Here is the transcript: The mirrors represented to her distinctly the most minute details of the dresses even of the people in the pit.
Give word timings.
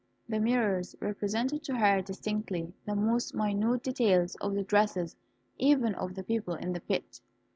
The 0.27 0.39
mirrors 0.39 0.95
represented 0.99 1.63
to 1.65 1.77
her 1.77 2.01
distinctly 2.01 2.73
the 2.87 2.95
most 2.95 3.35
minute 3.35 3.83
details 3.83 4.33
of 4.41 4.55
the 4.55 4.63
dresses 4.63 5.15
even 5.59 5.93
of 5.93 6.15
the 6.15 6.23
people 6.23 6.55
in 6.55 6.73
the 6.73 6.81
pit. 6.81 7.21